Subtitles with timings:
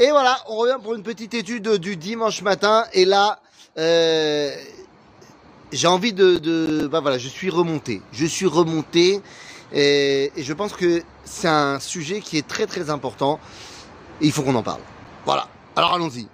[0.00, 2.84] Et voilà, on revient pour une petite étude du dimanche matin.
[2.92, 3.40] Et là,
[3.78, 4.52] euh,
[5.70, 8.02] j'ai envie de, de, bah voilà, je suis remonté.
[8.10, 9.22] Je suis remonté.
[9.72, 13.38] Et, je pense que c'est un sujet qui est très très important.
[14.20, 14.80] Il faut qu'on en parle.
[15.24, 15.48] Voilà.
[15.76, 16.26] Alors allons-y.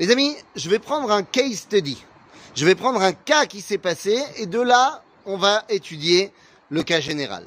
[0.00, 2.04] Les amis, je vais prendre un case study.
[2.56, 6.32] Je vais prendre un cas qui s'est passé et de là, on va étudier
[6.70, 7.46] le cas général.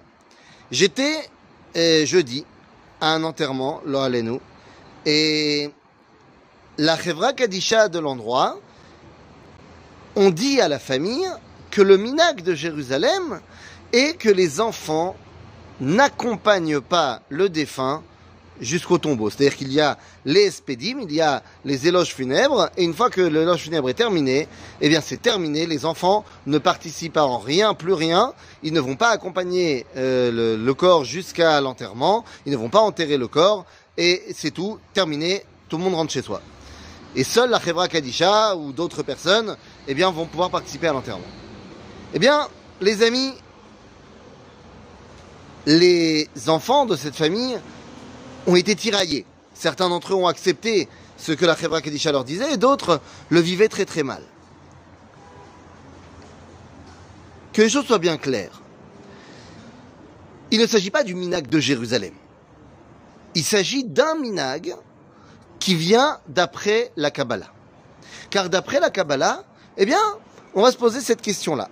[0.72, 1.30] J'étais
[1.76, 2.46] euh, jeudi
[3.02, 4.40] à un enterrement, là nous,
[5.06, 5.72] et
[6.78, 8.60] la Chevra Kadisha de l'endroit,
[10.16, 11.28] on dit à la famille
[11.70, 13.40] que le minac de Jérusalem
[13.94, 15.16] est que les enfants
[15.80, 18.04] n'accompagnent pas le défunt
[18.62, 19.30] jusqu'au tombeau.
[19.30, 23.10] C'est-à-dire qu'il y a les espédimes, il y a les éloges funèbres, et une fois
[23.10, 24.48] que l'éloge funèbre est terminé,
[24.80, 28.34] eh bien c'est terminé, les enfants ne participent pas en rien, plus rien,
[28.64, 33.18] ils ne vont pas accompagner euh, le, corps jusqu'à l'enterrement, ils ne vont pas enterrer
[33.18, 33.66] le corps,
[34.02, 36.42] et c'est tout, terminé, tout le monde rentre chez soi.
[37.16, 39.56] Et seul la Chevra Kadisha ou d'autres personnes,
[39.88, 41.28] eh vont pouvoir participer à l'enterrement.
[42.16, 42.48] Eh bien,
[42.82, 43.32] les amis,
[45.68, 47.60] les enfants de cette famille
[48.48, 49.24] ont été tiraillés.
[49.54, 53.40] Certains d'entre eux ont accepté ce que la Chevra Kadisha leur disait et d'autres le
[53.40, 54.24] vivaient très très mal.
[57.54, 58.62] Que les choses soient bien claires.
[60.50, 62.14] Il ne s'agit pas du minag de Jérusalem.
[63.36, 64.76] Il s'agit d'un minag
[65.60, 67.52] qui vient d'après la Kabbalah.
[68.30, 69.44] Car d'après la Kabbalah,
[69.78, 70.02] eh bien,
[70.54, 71.70] on va se poser cette question-là.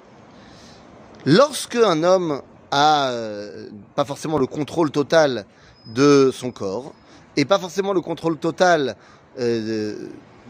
[1.25, 5.45] Lorsque un homme a euh, pas forcément le contrôle total
[5.87, 6.93] de son corps
[7.35, 8.95] et pas forcément le contrôle total
[9.39, 10.07] euh,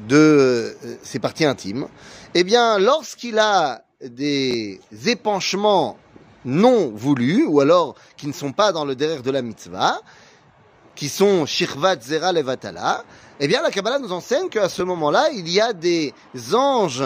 [0.08, 1.88] de, euh, ses parties intimes,
[2.34, 5.98] eh bien, lorsqu'il a des épanchements
[6.46, 10.00] non voulus, ou alors qui ne sont pas dans le derrière de la mitzvah,
[11.00, 13.06] qui sont shirvat zera levatala,
[13.40, 16.14] eh bien, la Kabbalah nous enseigne qu'à ce moment-là, il y a des
[16.54, 17.06] anges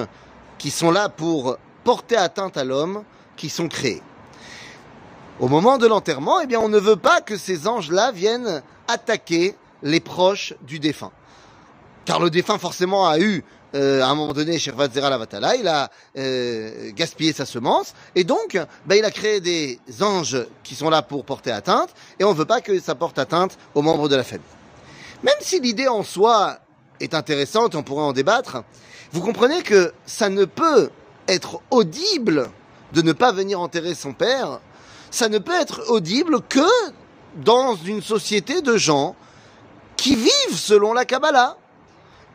[0.57, 3.03] qui sont là pour porter atteinte à l'homme,
[3.35, 4.01] qui sont créés.
[5.39, 9.55] Au moment de l'enterrement, eh bien, on ne veut pas que ces anges-là viennent attaquer
[9.83, 11.11] les proches du défunt.
[12.05, 13.43] Car le défunt, forcément, a eu,
[13.75, 14.57] euh, à un moment donné,
[14.95, 20.45] Lavatala, il a euh, gaspillé sa semence, et donc, ben, il a créé des anges
[20.63, 21.89] qui sont là pour porter atteinte,
[22.19, 24.45] et on ne veut pas que ça porte atteinte aux membres de la famille.
[25.23, 26.57] Même si l'idée en soi
[26.99, 28.63] est intéressante, on pourrait en débattre,
[29.11, 30.89] vous comprenez que ça ne peut
[31.27, 32.49] être audible
[32.93, 34.59] de ne pas venir enterrer son père
[35.13, 36.67] ça ne peut être audible que
[37.35, 39.15] dans une société de gens
[39.95, 41.55] qui vivent selon la Kabbalah.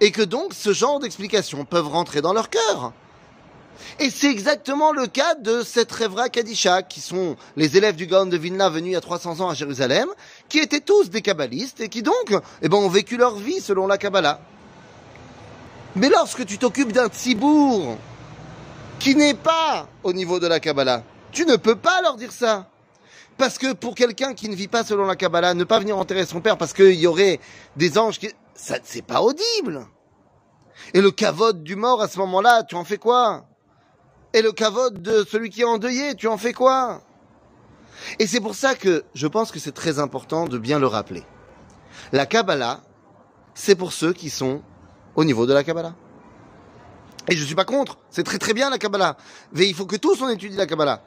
[0.01, 2.93] Et que donc ce genre d'explications peuvent rentrer dans leur cœur.
[4.01, 8.27] Et c'est exactement le cas de cette Revra Kadisha, qui sont les élèves du Gaon
[8.27, 10.09] de Vilna venus il y a 300 ans à Jérusalem,
[10.49, 13.87] qui étaient tous des kabbalistes et qui donc eh ben, ont vécu leur vie selon
[13.87, 14.41] la Kabbalah.
[15.97, 17.97] Mais lorsque tu t'occupes d'un tzibour
[19.01, 22.69] qui n'est pas au niveau de la Kabbalah, tu ne peux pas leur dire ça.
[23.37, 26.27] Parce que pour quelqu'un qui ne vit pas selon la Kabbalah, ne pas venir enterrer
[26.27, 27.39] son père parce qu'il y aurait
[27.77, 28.29] des anges qui...
[28.59, 29.87] Ça, c'est pas audible.
[30.93, 33.47] Et le cavote du mort à ce moment-là, tu en fais quoi?
[34.33, 37.01] Et le cavote de celui qui est endeuillé, tu en fais quoi?
[38.19, 41.25] Et c'est pour ça que je pense que c'est très important de bien le rappeler.
[42.11, 42.81] La Kabbalah,
[43.55, 44.63] c'est pour ceux qui sont
[45.15, 45.95] au niveau de la Kabbalah.
[47.29, 49.17] Et je suis pas contre, c'est très très bien la Kabbalah.
[49.53, 51.05] Mais il faut que tous on étudie la Kabbalah.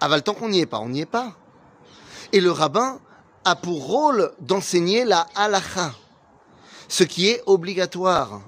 [0.00, 1.36] Aval, tant qu'on n'y est pas, on n'y est pas.
[2.32, 2.98] Et le rabbin
[3.44, 5.92] a pour rôle d'enseigner la halacha,
[6.88, 8.40] ce qui est obligatoire.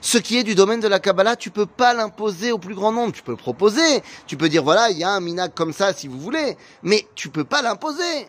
[0.00, 2.92] Ce qui est du domaine de la Kabbalah, tu peux pas l'imposer au plus grand
[2.92, 3.12] nombre.
[3.12, 4.02] Tu peux le proposer.
[4.26, 6.56] Tu peux dire, voilà, il y a un minag comme ça si vous voulez.
[6.82, 8.28] Mais tu peux pas l'imposer.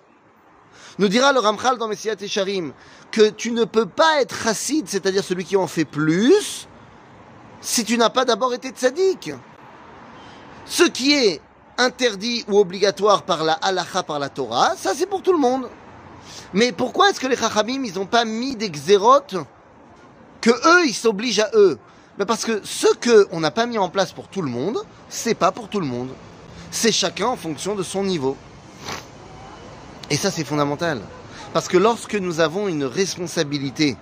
[0.98, 2.74] Nous dira le Ramchal dans Messiah Tesharim
[3.12, 6.68] que tu ne peux pas être chassid, c'est-à-dire celui qui en fait plus,
[7.62, 9.31] si tu n'as pas d'abord été tzaddik.
[10.66, 11.42] Ce qui est
[11.78, 15.70] interdit ou obligatoire par la halacha, par la Torah, ça c'est pour tout le monde.
[16.53, 19.35] Mais pourquoi est-ce que les chachamim, ils n'ont pas mis des xérotes
[20.42, 21.77] que eux, ils s'obligent à eux
[22.18, 22.88] Mais Parce que ce
[23.27, 24.80] qu'on n'a pas mis en place pour tout le monde,
[25.10, 26.10] c'est pas pour tout le monde.
[26.71, 28.38] C'est chacun en fonction de son niveau.
[30.10, 31.01] Et ça, c'est fondamental.
[31.54, 33.98] Parce que lorsque nous avons une responsabilité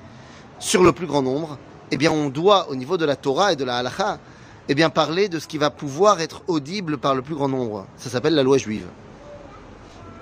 [0.60, 1.58] sur le plus grand nombre,
[1.92, 4.20] eh on doit, au niveau de la Torah et de la halacha,
[4.70, 7.88] eh bien, parler de ce qui va pouvoir être audible par le plus grand nombre.
[7.98, 8.86] Ça s'appelle la loi juive.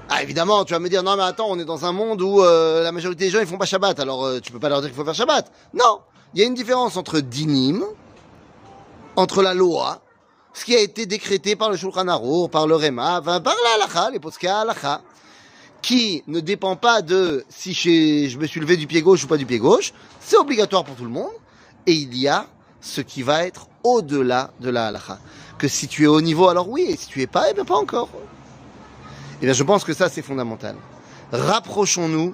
[0.07, 2.41] Ah, évidemment, tu vas me dire, non, mais attends, on est dans un monde où
[2.41, 4.81] euh, la majorité des gens, ils font pas Shabbat, alors euh, tu peux pas leur
[4.81, 5.51] dire qu'il faut faire Shabbat.
[5.73, 6.01] Non,
[6.33, 7.83] il y a une différence entre dinim,
[9.15, 10.01] entre la loi,
[10.53, 14.11] ce qui a été décrété par le Shulchan Aruch, par le Rema, par la halacha,
[14.11, 15.01] les posca halacha,
[15.81, 19.37] qui ne dépend pas de si je me suis levé du pied gauche ou pas
[19.37, 21.33] du pied gauche, c'est obligatoire pour tout le monde,
[21.87, 22.45] et il y a
[22.79, 25.17] ce qui va être au-delà de la halakha.
[25.57, 27.65] Que si tu es au niveau, alors oui, et si tu es pas, eh bien
[27.65, 28.09] pas encore.
[29.41, 30.75] Eh bien je pense que ça c'est fondamental.
[31.31, 32.33] Rapprochons-nous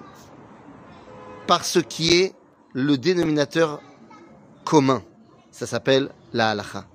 [1.48, 2.34] par ce qui est
[2.74, 3.82] le dénominateur
[4.64, 5.04] commun.
[5.52, 6.86] Ça s'appelle la halakha.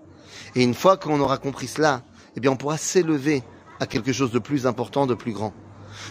[0.55, 2.03] Et une fois qu'on aura compris cela,
[2.37, 3.43] eh bien on pourra s'élever
[3.81, 5.53] à quelque chose de plus important, de plus grand.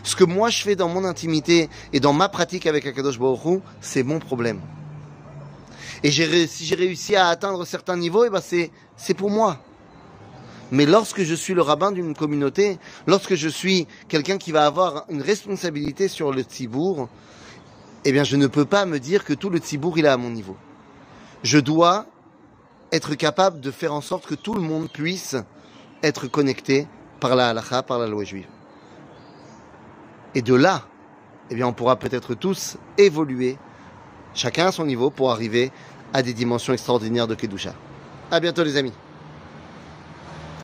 [0.04, 3.62] Ce que moi je fais dans mon intimité et dans ma pratique avec Akadosh Baruch
[3.82, 4.60] c'est mon problème.
[6.04, 9.60] Et si j'ai réussi à atteindre certains niveaux, eh ben c'est pour moi.
[10.72, 15.06] Mais lorsque je suis le rabbin d'une communauté, lorsque je suis quelqu'un qui va avoir
[15.10, 17.08] une responsabilité sur le tzibour,
[18.04, 20.18] eh bien je ne peux pas me dire que tout le tzibour il est à
[20.18, 20.58] mon niveau.
[21.44, 22.08] Je dois
[22.92, 25.36] être capable de faire en sorte que tout le monde puisse
[26.02, 26.88] être connecté
[27.20, 28.48] par la halakha, par la loi juive.
[30.34, 30.84] Et de là,
[31.50, 33.58] eh bien, on pourra peut-être tous évoluer,
[34.34, 35.72] chacun à son niveau, pour arriver
[36.14, 37.74] à des dimensions extraordinaires de Kedusha.
[38.32, 38.94] À bientôt les amis.